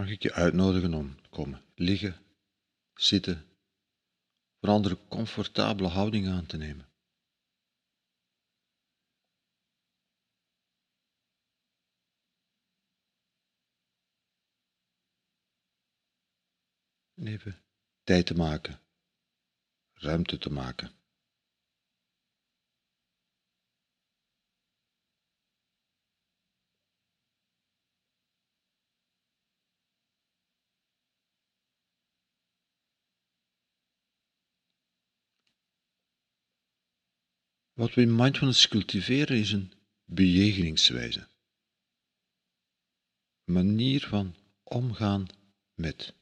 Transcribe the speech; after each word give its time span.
mag 0.00 0.10
ik 0.10 0.22
je 0.22 0.32
uitnodigen 0.32 0.94
om 0.94 1.22
te 1.22 1.28
komen 1.28 1.64
liggen, 1.74 2.16
zitten, 2.94 3.44
een 4.60 4.68
andere 4.68 4.98
comfortabele 5.08 5.88
houding 5.88 6.28
aan 6.28 6.46
te 6.46 6.56
nemen. 6.56 6.88
En 17.14 17.26
even 17.26 17.62
tijd 18.02 18.26
te 18.26 18.34
maken, 18.34 18.80
ruimte 19.92 20.38
te 20.38 20.50
maken. 20.50 20.99
Wat 37.72 37.94
we 37.94 38.00
in 38.00 38.14
mindfulness 38.16 38.68
cultiveren 38.68 39.38
is 39.38 39.52
een 39.52 39.72
bejegeningswijze. 40.04 41.28
Manier 43.44 44.06
van 44.08 44.34
omgaan 44.62 45.26
met. 45.74 46.14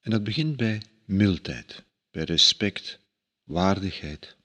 En 0.00 0.10
dat 0.10 0.24
begint 0.24 0.56
bij 0.56 0.82
mildheid, 1.04 1.84
bij 2.10 2.24
respect, 2.24 3.00
waardigheid. 3.42 4.36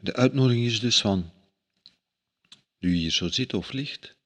De 0.00 0.14
uitnodiging 0.14 0.66
is 0.66 0.80
dus 0.80 1.00
van, 1.00 1.32
nu 2.78 2.90
je 2.90 2.96
hier 2.96 3.10
zo 3.10 3.28
zit 3.28 3.54
of 3.54 3.72
ligt, 3.72 4.16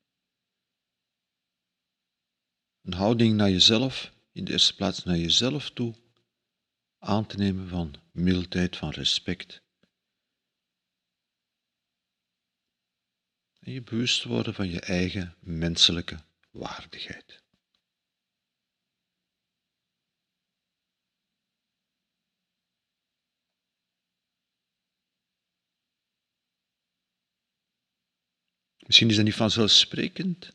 een 2.82 2.92
houding 2.92 3.36
naar 3.36 3.50
jezelf, 3.50 4.12
in 4.32 4.44
de 4.44 4.52
eerste 4.52 4.74
plaats 4.74 5.04
naar 5.04 5.16
jezelf 5.16 5.70
toe, 5.70 5.94
aan 6.98 7.26
te 7.26 7.36
nemen 7.36 7.68
van 7.68 7.94
mildheid, 8.10 8.76
van 8.76 8.90
respect. 8.90 9.62
En 13.60 13.72
je 13.72 13.82
bewust 13.82 14.24
worden 14.24 14.54
van 14.54 14.68
je 14.68 14.80
eigen 14.80 15.36
menselijke 15.40 16.24
waardigheid. 16.50 17.41
Misschien 28.92 29.10
is 29.10 29.16
dat 29.16 29.24
niet 29.24 29.34
vanzelfsprekend. 29.34 30.52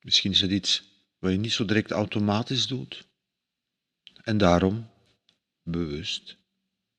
Misschien 0.00 0.30
is 0.30 0.40
het 0.40 0.50
iets 0.50 0.82
wat 1.18 1.32
je 1.32 1.38
niet 1.38 1.52
zo 1.52 1.64
direct 1.64 1.90
automatisch 1.90 2.66
doet. 2.66 3.06
En 4.22 4.38
daarom 4.38 4.90
bewust, 5.62 6.36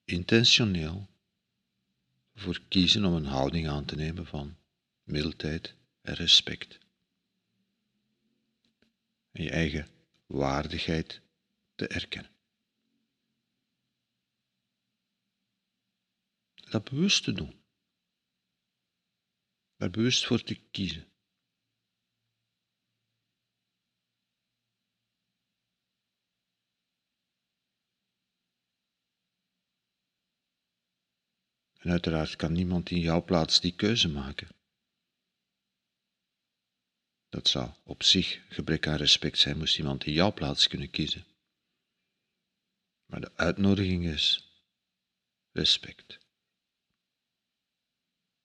intentioneel, 0.04 1.08
voor 2.36 2.62
kiezen 2.68 3.06
om 3.06 3.14
een 3.14 3.26
houding 3.26 3.68
aan 3.68 3.86
te 3.86 3.96
nemen 3.96 4.26
van 4.26 4.58
mildheid 5.04 5.74
en 6.02 6.14
respect. 6.14 6.78
En 9.32 9.44
je 9.44 9.50
eigen 9.50 9.88
waardigheid 10.26 11.22
te 11.76 11.88
erkennen. 11.88 12.32
Dat 16.54 16.90
bewust 16.90 17.24
te 17.24 17.32
doen 17.32 17.66
daar 19.78 19.90
bewust 19.90 20.26
voor 20.26 20.42
te 20.42 20.56
kiezen. 20.56 21.12
En 31.78 31.92
uiteraard 31.92 32.36
kan 32.36 32.54
niemand 32.54 32.90
in 32.90 33.00
jouw 33.00 33.24
plaats 33.24 33.62
die 33.62 33.76
keuze 33.76 34.10
maken. 34.10 34.48
Dat 37.30 37.48
zou 37.48 37.72
op 37.84 38.04
zich 38.04 38.42
gebrek 38.50 38.88
aan 38.88 38.96
respect 38.96 39.38
zijn, 39.38 39.58
moest 39.58 39.78
iemand 39.78 40.06
in 40.06 40.14
jouw 40.14 40.34
plaats 40.34 40.68
kunnen 40.68 40.90
kiezen. 40.90 41.26
Maar 43.06 43.22
de 43.22 43.36
uitnodiging 43.36 44.06
is 44.06 44.52
respect, 45.52 46.20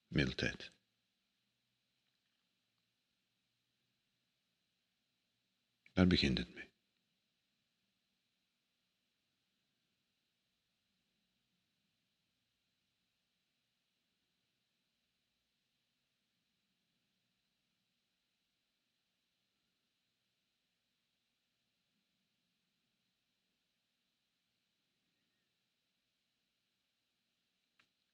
mildheid. 0.07 0.73
Daar 5.93 6.07
begint 6.07 6.39
het 6.39 6.55
mee. 6.55 6.71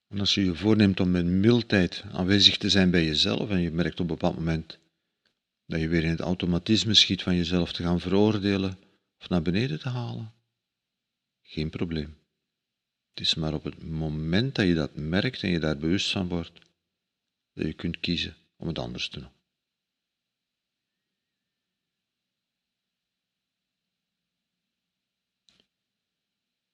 En 0.09 0.21
als 0.21 0.35
je 0.35 0.45
je 0.45 0.55
voorneemt 0.55 1.01
om 1.01 1.11
met 1.11 1.25
mildheid 1.27 2.05
aanwezig 2.13 2.57
te 2.57 2.69
zijn 2.69 2.91
bij 2.91 3.05
jezelf 3.05 3.51
en 3.51 3.61
je 3.61 3.71
merkt 3.71 3.93
op 3.93 4.01
een 4.01 4.07
bepaald 4.07 4.35
moment 4.35 4.79
dat 5.69 5.81
je 5.81 5.89
weer 5.89 6.05
in 6.05 6.11
het 6.11 6.21
automatisme 6.21 6.95
schiet 6.95 7.23
van 7.23 7.37
jezelf 7.37 7.73
te 7.73 7.83
gaan 7.83 8.01
veroordelen 8.01 8.79
of 9.19 9.29
naar 9.29 9.43
beneden 9.43 9.81
te 9.81 9.89
halen. 9.89 10.35
Geen 11.43 11.71
probleem. 11.71 12.19
Het 13.09 13.21
is 13.21 13.35
maar 13.35 13.55
op 13.55 13.65
het 13.65 13.83
moment 13.83 14.55
dat 14.55 14.67
je 14.67 14.75
dat 14.75 14.97
merkt 14.97 15.43
en 15.43 15.51
je 15.51 15.59
daar 15.59 15.79
bewust 15.79 16.11
van 16.11 16.29
wordt, 16.29 16.61
dat 17.53 17.67
je 17.67 17.73
kunt 17.73 18.01
kiezen 18.01 18.37
om 18.57 18.67
het 18.67 18.79
anders 18.79 19.09
te 19.09 19.21
doen. 19.21 19.33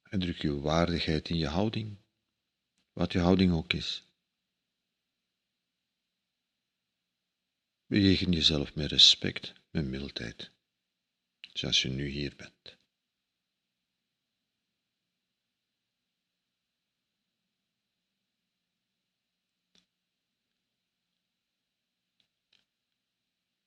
En 0.03 0.19
druk 0.19 0.41
je 0.41 0.59
waardigheid 0.59 1.29
in 1.29 1.37
je 1.37 1.47
houding, 1.47 1.97
wat 2.93 3.11
je 3.11 3.19
houding 3.19 3.51
ook 3.51 3.73
is. 3.73 4.04
Bejegen 7.87 8.31
jezelf 8.31 8.75
met 8.75 8.91
respect, 8.91 9.53
met 9.69 9.85
mildheid, 9.85 10.51
zoals 11.39 11.81
je 11.81 11.89
nu 11.89 12.07
hier 12.07 12.35
bent. 12.35 12.77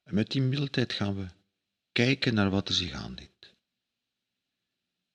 En 0.02 0.14
met 0.14 0.30
die 0.30 0.42
mildheid 0.42 0.92
gaan 0.92 1.16
we 1.16 1.26
kijken 1.92 2.34
naar 2.34 2.50
wat 2.50 2.68
er 2.68 2.74
zich 2.74 2.92
aandient. 2.92 3.54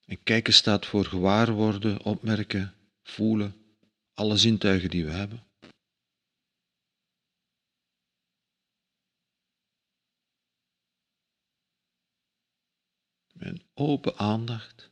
En 0.04 0.22
kijken 0.22 0.52
staat 0.52 0.86
voor 0.86 1.04
gewaar 1.04 1.52
worden, 1.52 2.02
opmerken, 2.02 2.74
voelen, 3.02 3.76
alle 4.12 4.36
zintuigen 4.36 4.90
die 4.90 5.04
we 5.04 5.10
hebben. 5.10 5.46
Met 13.32 13.63
open 13.74 14.16
aandacht. 14.16 14.90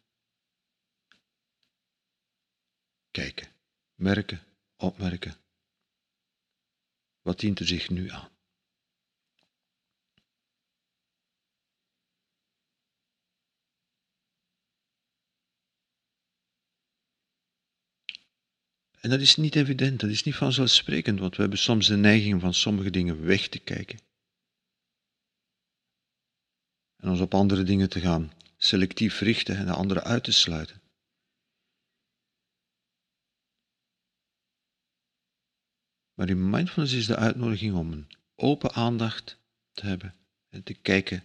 Kijken, 3.11 3.49
merken, 3.95 4.43
opmerken. 4.77 5.35
Wat 7.21 7.41
dient 7.41 7.59
er 7.59 7.67
zich 7.67 7.91
nu 7.91 8.11
aan? 8.11 8.31
En 19.01 19.11
dat 19.11 19.21
is 19.21 19.37
niet 19.37 19.57
evident, 19.57 20.01
dat 20.01 20.11
is 20.11 20.23
niet 20.23 20.35
vanzelfsprekend, 20.35 21.19
want 21.21 21.37
we 21.37 21.41
hebben 21.41 21.59
soms 21.59 21.87
de 21.87 21.97
neiging 21.97 22.41
van 22.41 22.55
sommige 22.55 22.91
dingen 22.91 23.25
weg 23.25 23.49
te 23.49 23.59
kijken 23.59 23.99
en 27.03 27.09
ons 27.09 27.21
op 27.21 27.35
andere 27.35 27.63
dingen 27.63 27.89
te 27.89 28.01
gaan 28.01 28.33
selectief 28.63 29.21
richten 29.21 29.57
en 29.57 29.67
de 29.67 29.73
anderen 29.73 30.03
uit 30.05 30.25
te 30.25 30.33
sluiten. 30.33 30.81
Maar 36.15 36.29
in 36.29 36.51
mindfulness 36.51 36.95
is 36.95 37.07
de 37.07 37.17
uitnodiging 37.17 37.75
om 37.75 37.93
een 37.93 38.09
open 38.35 38.73
aandacht 38.73 39.39
te 39.73 39.87
hebben 39.87 40.15
en 40.49 40.63
te 40.63 40.75
kijken 40.75 41.25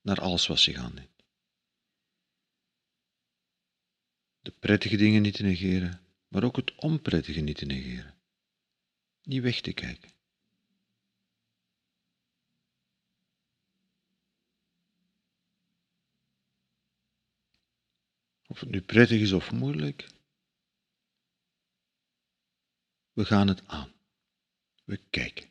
naar 0.00 0.20
alles 0.20 0.46
wat 0.46 0.58
zich 0.58 0.76
aandient. 0.76 1.10
De 4.40 4.50
prettige 4.50 4.96
dingen 4.96 5.22
niet 5.22 5.34
te 5.34 5.42
negeren, 5.42 6.00
maar 6.28 6.44
ook 6.44 6.56
het 6.56 6.74
onprettige 6.74 7.40
niet 7.40 7.56
te 7.56 7.66
negeren. 7.66 8.14
Niet 9.22 9.42
weg 9.42 9.60
te 9.60 9.72
kijken. 9.72 10.10
Of 18.52 18.60
het 18.60 18.70
nu 18.70 18.80
prettig 18.80 19.20
is 19.20 19.32
of 19.32 19.52
moeilijk, 19.52 20.08
we 23.12 23.24
gaan 23.24 23.48
het 23.48 23.66
aan. 23.66 23.92
We 24.84 24.96
kijken. 24.96 25.50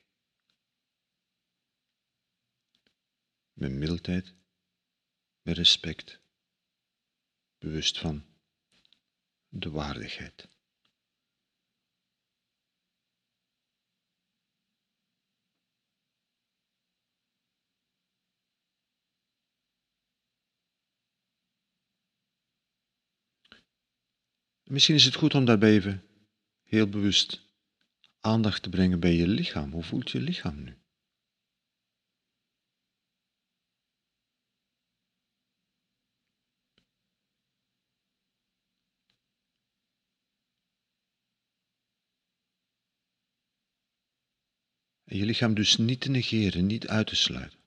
Met 3.53 3.71
mildheid, 3.71 4.33
met 5.42 5.57
respect, 5.57 6.19
bewust 7.57 8.00
van 8.00 8.25
de 9.50 9.69
waardigheid. 9.69 10.48
Misschien 24.71 24.95
is 24.95 25.06
het 25.06 25.15
goed 25.15 25.33
om 25.33 25.45
daarbij 25.45 25.71
even 25.71 26.03
heel 26.63 26.89
bewust 26.89 27.41
aandacht 28.19 28.63
te 28.63 28.69
brengen 28.69 29.00
bij 29.00 29.13
je 29.13 29.27
lichaam. 29.27 29.71
Hoe 29.71 29.83
voelt 29.83 30.12
je 30.12 30.19
lichaam 30.19 30.63
nu? 30.63 30.77
En 45.03 45.17
je 45.17 45.25
lichaam 45.25 45.53
dus 45.53 45.77
niet 45.77 46.01
te 46.01 46.09
negeren, 46.09 46.65
niet 46.65 46.88
uit 46.88 47.07
te 47.07 47.15
sluiten. 47.15 47.61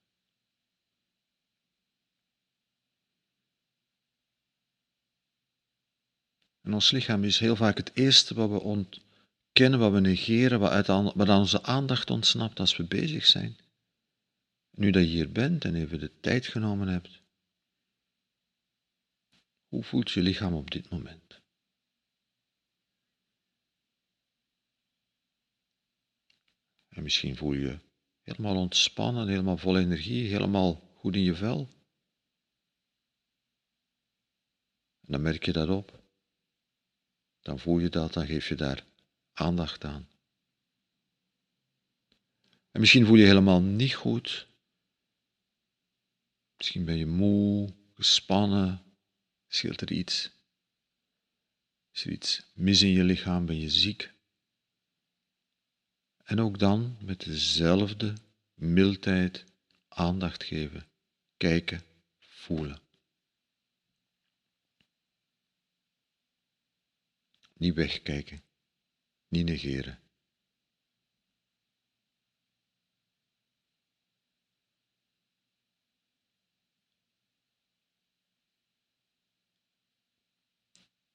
En 6.64 6.74
ons 6.74 6.90
lichaam 6.90 7.24
is 7.24 7.38
heel 7.38 7.56
vaak 7.56 7.76
het 7.76 7.90
eerste 7.94 8.34
wat 8.34 8.50
we 8.50 8.60
ontkennen, 8.60 9.78
wat 9.78 9.92
we 9.92 10.00
negeren, 10.00 10.60
wat, 10.60 10.70
uit 10.70 10.88
aan 10.88 11.38
onze 11.38 11.62
aandacht 11.62 12.10
ontsnapt 12.10 12.60
als 12.60 12.76
we 12.76 12.84
bezig 12.84 13.26
zijn. 13.26 13.56
Nu 14.70 14.90
dat 14.90 15.02
je 15.02 15.08
hier 15.08 15.32
bent 15.32 15.64
en 15.64 15.74
even 15.74 15.98
de 15.98 16.20
tijd 16.20 16.46
genomen 16.46 16.88
hebt, 16.88 17.22
hoe 19.68 19.82
voelt 19.82 20.10
je 20.10 20.22
lichaam 20.22 20.54
op 20.54 20.70
dit 20.70 20.90
moment? 20.90 21.42
En 26.88 27.02
misschien 27.02 27.36
voel 27.36 27.52
je 27.52 27.60
je 27.60 27.78
helemaal 28.22 28.56
ontspannen, 28.56 29.28
helemaal 29.28 29.56
vol 29.56 29.78
energie, 29.78 30.28
helemaal 30.28 30.74
goed 30.74 31.14
in 31.14 31.22
je 31.22 31.34
vel. 31.34 31.68
En 35.00 35.12
dan 35.12 35.22
merk 35.22 35.44
je 35.44 35.52
dat 35.52 35.68
op 35.68 36.03
dan 37.44 37.58
voel 37.58 37.78
je 37.78 37.88
dat, 37.88 38.12
dan 38.12 38.26
geef 38.26 38.48
je 38.48 38.54
daar 38.54 38.84
aandacht 39.32 39.84
aan. 39.84 40.08
En 42.70 42.80
misschien 42.80 43.06
voel 43.06 43.16
je 43.16 43.26
helemaal 43.26 43.62
niet 43.62 43.94
goed. 43.94 44.46
Misschien 46.56 46.84
ben 46.84 46.96
je 46.96 47.06
moe, 47.06 47.74
gespannen, 47.94 48.82
scheelt 49.48 49.80
er 49.80 49.92
iets. 49.92 50.30
Is 51.92 52.04
er 52.04 52.10
iets 52.10 52.46
mis 52.52 52.82
in 52.82 52.92
je 52.92 53.04
lichaam, 53.04 53.46
ben 53.46 53.60
je 53.60 53.70
ziek. 53.70 54.12
En 56.24 56.40
ook 56.40 56.58
dan 56.58 56.96
met 57.00 57.24
dezelfde 57.24 58.14
mildheid 58.54 59.44
aandacht 59.88 60.44
geven, 60.44 60.86
kijken, 61.36 61.82
voelen. 62.18 62.83
Niet 67.64 67.74
wegkijken, 67.74 68.44
niet 69.28 69.46
negeren. 69.46 70.02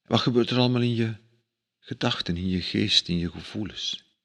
Wat 0.01 0.19
gebeurt 0.19 0.49
er 0.49 0.57
allemaal 0.57 0.81
in 0.81 0.95
je 0.95 1.17
gedachten, 1.79 2.37
in 2.37 2.47
je 2.47 2.61
geest, 2.61 3.07
in 3.07 3.17
je 3.17 3.31
gevoelens? 3.31 4.17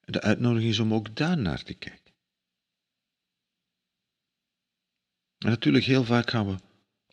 De 0.00 0.20
uitnodiging 0.20 0.70
is 0.70 0.78
om 0.78 0.94
ook 0.94 1.16
daar 1.16 1.38
naar 1.38 1.62
te 1.62 1.74
kijken. 1.74 2.09
En 5.44 5.48
natuurlijk, 5.48 5.84
heel 5.84 6.04
vaak 6.04 6.30
gaan 6.30 6.46
we 6.46 6.56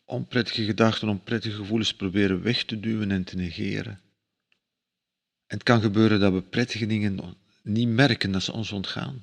onprettige 0.04 0.64
gedachten, 0.64 1.08
onprettige 1.08 1.56
gevoelens 1.56 1.94
proberen 1.94 2.42
weg 2.42 2.64
te 2.64 2.80
duwen 2.80 3.10
en 3.10 3.24
te 3.24 3.36
negeren. 3.36 4.00
En 5.46 5.56
het 5.56 5.62
kan 5.62 5.80
gebeuren 5.80 6.20
dat 6.20 6.32
we 6.32 6.42
prettige 6.42 6.86
dingen 6.86 7.36
niet 7.62 7.88
merken 7.88 8.32
dat 8.32 8.42
ze 8.42 8.52
ons 8.52 8.72
ontgaan. 8.72 9.22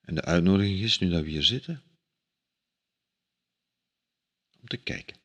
En 0.00 0.14
de 0.14 0.22
uitnodiging 0.22 0.80
is, 0.80 0.98
nu 0.98 1.10
dat 1.10 1.22
we 1.22 1.28
hier 1.28 1.42
zitten, 1.42 1.82
om 4.60 4.66
te 4.66 4.76
kijken. 4.76 5.16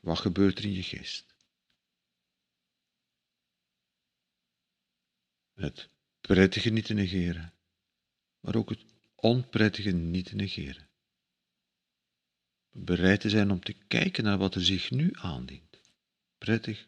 Wat 0.00 0.18
gebeurt 0.18 0.58
er 0.58 0.64
in 0.64 0.72
je 0.72 0.82
geest? 0.82 1.34
Het 5.54 5.88
prettige 6.20 6.70
niet 6.70 6.84
te 6.84 6.94
negeren, 6.94 7.52
maar 8.42 8.56
ook 8.56 8.70
het 8.70 8.84
onprettige 9.14 9.90
niet 9.90 10.26
te 10.26 10.34
negeren. 10.34 10.88
Bereid 12.72 13.20
te 13.20 13.30
zijn 13.30 13.50
om 13.50 13.60
te 13.60 13.74
kijken 13.88 14.24
naar 14.24 14.38
wat 14.38 14.54
er 14.54 14.64
zich 14.64 14.90
nu 14.90 15.10
aandient. 15.12 15.80
Prettig, 16.38 16.86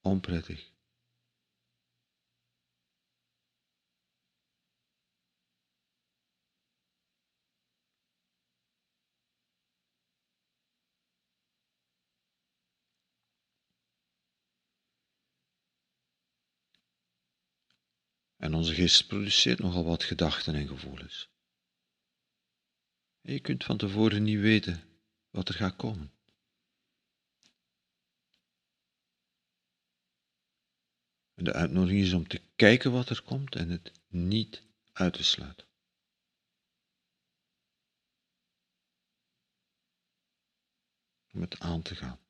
onprettig. 0.00 0.71
En 18.42 18.54
onze 18.54 18.74
geest 18.74 19.06
produceert 19.06 19.58
nogal 19.58 19.84
wat 19.84 20.04
gedachten 20.04 20.54
en 20.54 20.66
gevoelens. 20.66 21.28
Je 23.20 23.40
kunt 23.40 23.64
van 23.64 23.76
tevoren 23.76 24.22
niet 24.22 24.40
weten 24.40 24.82
wat 25.30 25.48
er 25.48 25.54
gaat 25.54 25.76
komen. 25.76 26.12
En 31.34 31.44
de 31.44 31.52
uitnodiging 31.52 32.02
is 32.02 32.12
om 32.12 32.28
te 32.28 32.40
kijken 32.56 32.92
wat 32.92 33.08
er 33.08 33.22
komt 33.22 33.54
en 33.54 33.68
het 33.68 33.92
niet 34.08 34.62
uit 34.92 35.12
te 35.12 35.24
sluiten. 35.24 35.66
Om 41.32 41.40
het 41.40 41.60
aan 41.60 41.82
te 41.82 41.94
gaan. 41.94 42.20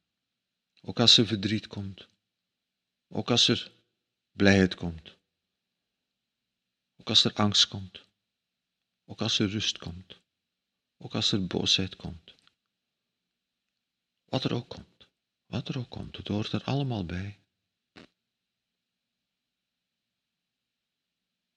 Ook 0.82 1.00
als 1.00 1.16
er 1.16 1.26
verdriet 1.26 1.66
komt. 1.66 2.08
Ook 3.08 3.30
als 3.30 3.48
er 3.48 3.72
blijheid 4.32 4.74
komt. 4.74 5.20
Ook 7.02 7.08
als 7.08 7.24
er 7.24 7.34
angst 7.34 7.68
komt. 7.68 8.04
Ook 9.04 9.20
als 9.20 9.38
er 9.38 9.48
rust 9.48 9.78
komt. 9.78 10.20
Ook 10.96 11.14
als 11.14 11.32
er 11.32 11.46
boosheid 11.46 11.96
komt. 11.96 12.34
Wat 14.24 14.44
er 14.44 14.54
ook 14.54 14.68
komt. 14.68 15.08
Wat 15.46 15.68
er 15.68 15.78
ook 15.78 15.90
komt. 15.90 16.16
Het 16.16 16.28
hoort 16.28 16.52
er 16.52 16.64
allemaal 16.64 17.06
bij. 17.06 17.40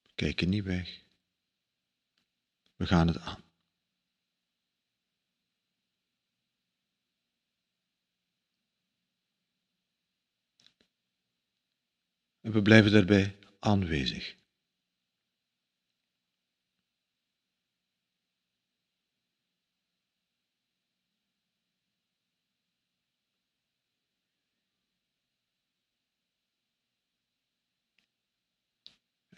We 0.01 0.11
kijken 0.15 0.49
niet 0.49 0.63
weg. 0.63 1.03
We 2.75 2.87
gaan 2.87 3.07
het 3.07 3.17
aan. 3.17 3.43
En 12.41 12.51
we 12.51 12.61
blijven 12.61 12.91
daarbij 12.91 13.37
aanwezig. 13.59 14.43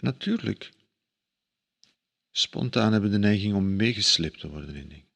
Natuurlijk, 0.01 0.71
spontaan 2.31 2.91
hebben 2.91 3.09
we 3.09 3.15
de 3.15 3.27
neiging 3.27 3.53
om 3.53 3.75
meegesleept 3.75 4.39
te 4.39 4.49
worden 4.49 4.75
in 4.75 4.89
dingen. 4.89 5.07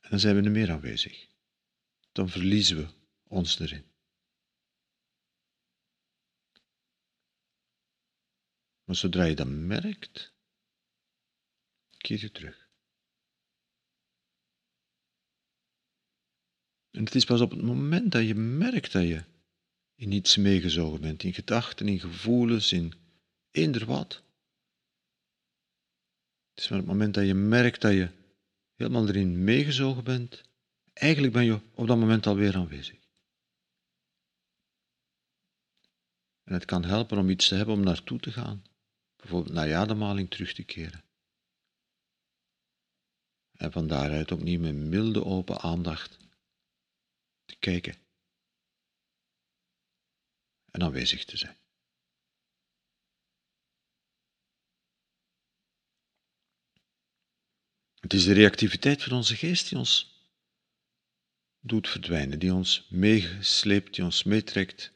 En 0.00 0.10
dan 0.10 0.18
zijn 0.18 0.36
we 0.36 0.42
er 0.42 0.50
meer 0.50 0.70
aanwezig. 0.70 1.28
Dan 2.12 2.28
verliezen 2.28 2.76
we 2.76 2.88
ons 3.24 3.58
erin. 3.58 3.84
Maar 8.84 8.96
zodra 8.96 9.24
je 9.24 9.34
dat 9.34 9.48
merkt, 9.48 10.32
keer 11.96 12.20
je 12.20 12.30
terug. 12.30 12.70
En 16.90 17.04
het 17.04 17.14
is 17.14 17.24
pas 17.24 17.40
op 17.40 17.50
het 17.50 17.62
moment 17.62 18.12
dat 18.12 18.26
je 18.26 18.34
merkt 18.34 18.92
dat 18.92 19.02
je 19.02 19.24
in 20.02 20.12
iets 20.12 20.36
meegezogen 20.36 21.00
bent, 21.00 21.22
in 21.22 21.34
gedachten, 21.34 21.88
in 21.88 22.00
gevoelens, 22.00 22.72
in 22.72 22.92
eender 23.50 23.86
wat. 23.86 24.22
Het 26.50 26.64
is 26.64 26.68
maar 26.68 26.78
het 26.78 26.86
moment 26.86 27.14
dat 27.14 27.26
je 27.26 27.34
merkt 27.34 27.80
dat 27.80 27.92
je 27.92 28.10
helemaal 28.74 29.08
erin 29.08 29.44
meegezogen 29.44 30.04
bent, 30.04 30.42
eigenlijk 30.92 31.32
ben 31.32 31.44
je 31.44 31.60
op 31.74 31.86
dat 31.86 31.98
moment 31.98 32.26
alweer 32.26 32.56
aanwezig. 32.56 32.98
En 36.44 36.52
het 36.52 36.64
kan 36.64 36.84
helpen 36.84 37.18
om 37.18 37.30
iets 37.30 37.48
te 37.48 37.54
hebben 37.54 37.74
om 37.74 37.82
naartoe 37.82 38.18
te 38.18 38.32
gaan, 38.32 38.64
bijvoorbeeld 39.16 39.54
naar 39.54 39.68
je 39.68 39.74
ademhaling 39.74 40.30
terug 40.30 40.52
te 40.52 40.62
keren. 40.62 41.04
En 43.52 43.72
van 43.72 43.86
daaruit 43.86 44.32
opnieuw 44.32 44.60
met 44.60 44.74
milde 44.74 45.24
open 45.24 45.60
aandacht 45.60 46.18
te 47.44 47.56
kijken 47.58 48.01
en 50.72 50.82
aanwezig 50.82 51.24
te 51.24 51.36
zijn. 51.36 51.56
Het 58.00 58.12
is 58.12 58.24
de 58.24 58.32
reactiviteit 58.32 59.02
van 59.02 59.12
onze 59.12 59.36
geest 59.36 59.68
die 59.68 59.78
ons 59.78 60.20
doet 61.60 61.88
verdwijnen, 61.88 62.38
die 62.38 62.54
ons 62.54 62.86
meegesleept, 62.90 63.94
die 63.94 64.04
ons 64.04 64.22
meetrekt. 64.22 64.92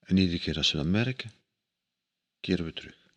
En 0.00 0.16
iedere 0.16 0.38
keer 0.38 0.56
als 0.56 0.70
we 0.70 0.76
dat 0.76 0.86
merken, 0.86 1.32
keren 2.40 2.64
we 2.64 2.72
terug. 2.72 3.07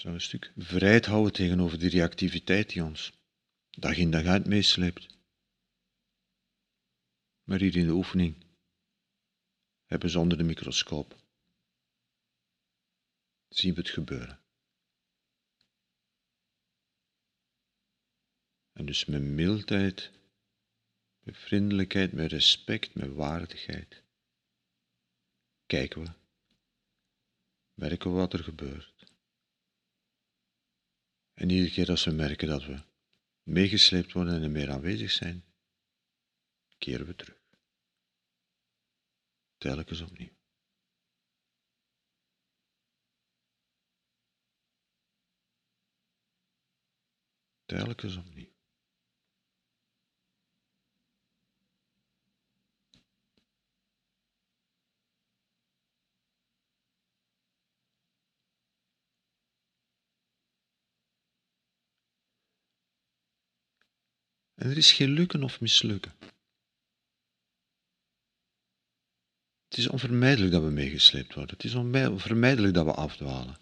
Dus 0.00 0.12
een 0.12 0.20
stuk 0.20 0.52
vrijheid 0.56 1.06
houden 1.06 1.32
tegenover 1.32 1.78
die 1.78 1.88
reactiviteit 1.88 2.68
die 2.70 2.84
ons 2.84 3.12
dag 3.70 3.96
in 3.96 4.10
dag 4.10 4.24
uit 4.24 4.46
meesleept. 4.46 5.06
Maar 7.42 7.58
hier 7.58 7.76
in 7.76 7.86
de 7.86 7.92
oefening 7.92 8.46
hebben 9.84 10.10
ze 10.10 10.18
onder 10.18 10.38
de 10.38 10.44
microscoop. 10.44 11.16
Zien 13.48 13.74
we 13.74 13.80
het 13.80 13.90
gebeuren. 13.90 14.40
En 18.72 18.86
dus 18.86 19.04
met 19.04 19.22
mildheid, 19.22 20.10
met 21.20 21.36
vriendelijkheid, 21.36 22.12
met 22.12 22.30
respect, 22.30 22.94
met 22.94 23.12
waardigheid 23.12 24.02
kijken 25.66 26.04
we, 26.04 26.12
merken 27.74 28.10
we 28.10 28.16
wat 28.16 28.32
er 28.32 28.44
gebeurt. 28.44 29.09
En 31.40 31.50
iedere 31.50 31.70
keer 31.70 31.90
als 31.90 32.04
we 32.04 32.10
merken 32.10 32.48
dat 32.48 32.64
we 32.64 32.82
meegesleept 33.42 34.12
worden 34.12 34.34
en 34.34 34.42
er 34.42 34.50
meer 34.50 34.70
aanwezig 34.70 35.10
zijn, 35.10 35.44
keren 36.78 37.06
we 37.06 37.14
terug. 37.14 37.40
Telkens 39.58 40.00
opnieuw. 40.00 40.36
Telkens 47.66 48.16
opnieuw. 48.16 48.49
En 64.60 64.70
er 64.70 64.76
is 64.76 64.92
geen 64.92 65.10
lukken 65.10 65.42
of 65.42 65.60
mislukken. 65.60 66.12
Het 69.68 69.78
is 69.78 69.88
onvermijdelijk 69.88 70.52
dat 70.52 70.62
we 70.62 70.70
meegesleept 70.70 71.34
worden. 71.34 71.54
Het 71.54 71.64
is 71.64 71.74
onvermijdelijk 71.74 72.74
dat 72.74 72.84
we 72.84 72.92
afdwalen. 72.92 73.58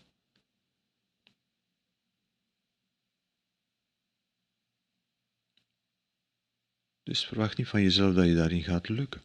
Dus 7.02 7.26
verwacht 7.26 7.56
niet 7.58 7.68
van 7.68 7.82
jezelf 7.82 8.14
dat 8.14 8.26
je 8.26 8.34
daarin 8.34 8.62
gaat 8.62 8.88
lukken. 8.88 9.22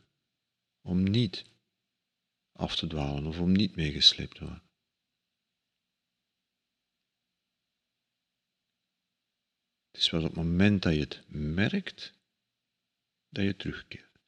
Om 0.82 1.04
niet 1.04 1.46
af 2.52 2.76
te 2.76 2.88
dwalen 2.88 3.26
of 3.26 3.40
om 3.40 3.52
niet 3.52 3.76
meegesleept 3.76 4.36
te 4.36 4.44
worden. 4.44 4.73
Het 9.94 10.02
is 10.02 10.10
pas 10.10 10.24
op 10.24 10.28
het 10.28 10.36
moment 10.36 10.82
dat 10.82 10.94
je 10.94 11.00
het 11.00 11.24
merkt, 11.28 12.14
dat 13.30 13.44
je 13.44 13.56
terugkeert. 13.56 14.20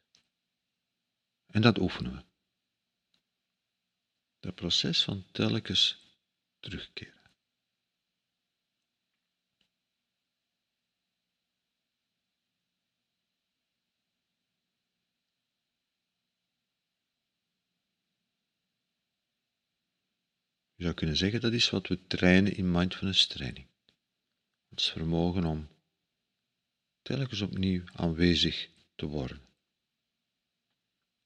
En 1.46 1.62
dat 1.62 1.78
oefenen 1.78 2.14
we. 2.16 2.24
Dat 4.40 4.56
proces 4.56 5.04
van 5.04 5.32
telkens 5.32 6.00
terugkeren. 6.60 7.14
Je 20.76 20.84
zou 20.84 20.94
kunnen 20.94 21.18
zeggen 21.18 21.42
dat 21.42 21.54
is 21.54 21.70
wat 21.70 21.88
we 21.88 22.08
trainen 22.08 22.56
in 22.56 22.72
mindfulness 22.72 23.28
training 23.28 23.74
het 24.76 24.84
vermogen 24.84 25.46
om 25.46 25.68
telkens 27.02 27.42
opnieuw 27.42 27.84
aanwezig 27.94 28.70
te 28.96 29.06
worden. 29.06 29.42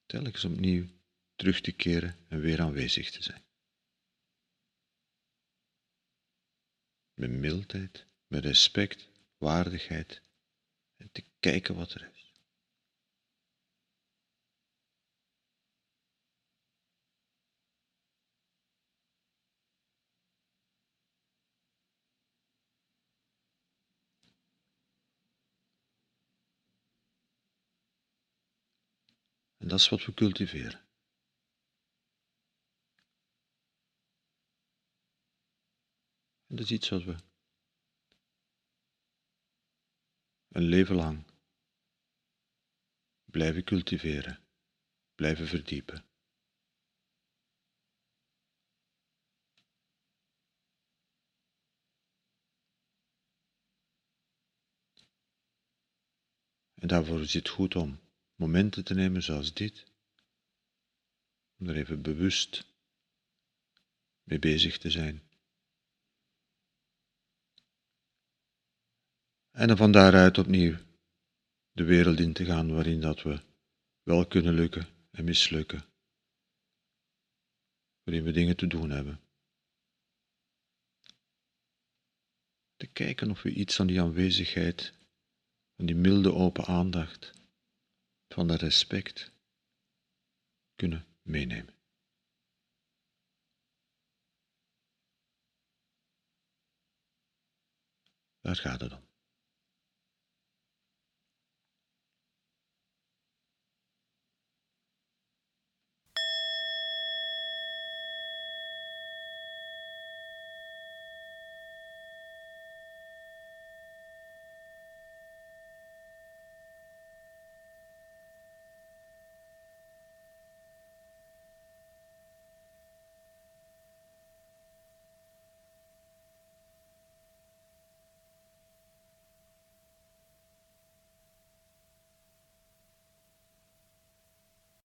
Telkens 0.05 0.45
opnieuw 0.45 0.87
terug 1.35 1.61
te 1.61 1.71
keren 1.71 2.15
en 2.27 2.39
weer 2.39 2.61
aanwezig 2.61 3.11
te 3.11 3.23
zijn. 3.23 3.43
Met 7.13 7.29
mildheid, 7.29 8.05
met 8.27 8.45
respect, 8.45 9.07
waardigheid 9.37 10.21
en 10.97 11.09
te 11.11 11.23
kijken 11.39 11.75
wat 11.75 11.93
er 11.93 12.11
is. 12.13 12.18
Dat 29.69 29.79
is 29.79 29.89
wat 29.89 30.05
we 30.05 30.13
cultiveren. 30.13 30.87
En 36.47 36.55
dat 36.55 36.65
is 36.65 36.71
iets 36.71 36.89
wat 36.89 37.03
we 37.03 37.15
een 40.49 40.63
leven 40.63 40.95
lang 40.95 41.25
blijven 43.25 43.63
cultiveren, 43.63 44.39
blijven 45.15 45.47
verdiepen. 45.47 46.03
En 56.73 56.87
daarvoor 56.87 57.21
is 57.21 57.33
het 57.33 57.49
goed 57.49 57.75
om 57.75 58.08
momenten 58.39 58.83
te 58.83 58.93
nemen 58.93 59.23
zoals 59.23 59.53
dit, 59.53 59.85
om 61.57 61.67
er 61.67 61.75
even 61.75 62.01
bewust 62.01 62.65
mee 64.23 64.39
bezig 64.39 64.77
te 64.77 64.89
zijn. 64.89 65.21
En 69.51 69.67
dan 69.67 69.77
van 69.77 69.91
daaruit 69.91 70.37
opnieuw 70.37 70.77
de 71.71 71.83
wereld 71.83 72.19
in 72.19 72.33
te 72.33 72.45
gaan 72.45 72.73
waarin 72.73 73.01
dat 73.01 73.21
we 73.21 73.41
wel 74.03 74.27
kunnen 74.27 74.53
lukken 74.53 74.87
en 75.11 75.23
mislukken, 75.23 75.85
waarin 78.03 78.23
we 78.23 78.31
dingen 78.31 78.55
te 78.55 78.67
doen 78.67 78.89
hebben. 78.89 79.19
Te 82.75 82.87
kijken 82.87 83.31
of 83.31 83.41
we 83.41 83.53
iets 83.53 83.75
van 83.75 83.87
die 83.87 84.01
aanwezigheid, 84.01 84.93
van 85.75 85.85
die 85.85 85.95
milde 85.95 86.33
open 86.33 86.65
aandacht, 86.65 87.38
van 88.29 88.47
dat 88.47 88.61
respect 88.61 89.31
kunnen 90.75 91.05
meenemen. 91.21 91.73
Daar 98.41 98.55
gaat 98.55 98.81
het 98.81 98.93
om. 98.93 99.08